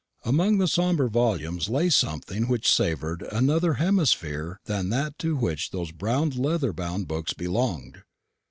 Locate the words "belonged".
7.33-8.01